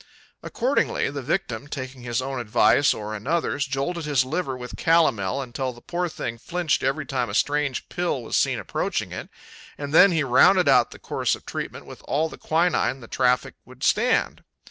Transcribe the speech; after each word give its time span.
Accordingly, 0.41 1.11
the 1.11 1.21
victim, 1.21 1.67
taking 1.67 2.01
his 2.01 2.23
own 2.23 2.39
advice 2.39 2.91
or 2.91 3.13
another's, 3.13 3.67
jolted 3.67 4.05
his 4.05 4.25
liver 4.25 4.57
with 4.57 4.75
calomel 4.75 5.43
until 5.43 5.71
the 5.73 5.79
poor 5.79 6.09
thing 6.09 6.39
flinched 6.39 6.81
every 6.81 7.05
time 7.05 7.29
a 7.29 7.35
strange 7.35 7.87
pill 7.87 8.23
was 8.23 8.35
seen 8.35 8.57
approaching 8.57 9.11
it, 9.11 9.29
and 9.77 9.93
then 9.93 10.11
he 10.11 10.23
rounded 10.23 10.67
out 10.67 10.89
the 10.89 10.97
course 10.97 11.35
of 11.35 11.45
treatment 11.45 11.85
with 11.85 12.01
all 12.07 12.29
the 12.29 12.39
quinine 12.39 12.99
the 13.01 13.07
traffic 13.07 13.53
would 13.63 13.83
stand. 13.83 14.43